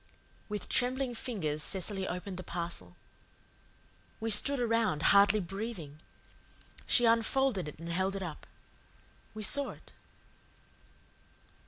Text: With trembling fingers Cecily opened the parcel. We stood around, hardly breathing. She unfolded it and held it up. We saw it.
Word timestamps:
With 0.49 0.67
trembling 0.67 1.13
fingers 1.13 1.61
Cecily 1.61 2.07
opened 2.07 2.37
the 2.37 2.43
parcel. 2.43 2.95
We 4.19 4.31
stood 4.31 4.59
around, 4.59 5.03
hardly 5.13 5.39
breathing. 5.39 5.99
She 6.87 7.05
unfolded 7.05 7.67
it 7.67 7.77
and 7.77 7.87
held 7.89 8.15
it 8.15 8.23
up. 8.23 8.47
We 9.35 9.43
saw 9.43 9.69
it. 9.69 9.91